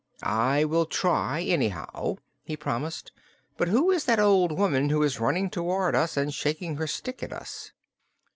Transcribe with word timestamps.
"I 0.23 0.63
will 0.65 0.87
try, 0.87 1.41
anyhow," 1.43 2.15
he 2.43 2.57
promised. 2.57 3.11
"But 3.55 3.67
who 3.67 3.91
is 3.91 4.05
that 4.05 4.17
old 4.19 4.51
woman 4.51 4.89
who 4.89 5.03
is 5.03 5.19
running 5.19 5.47
toward 5.51 5.93
us 5.93 6.17
and 6.17 6.33
shaking 6.33 6.77
her 6.77 6.87
stick 6.87 7.21
at 7.21 7.31
us?" 7.31 7.71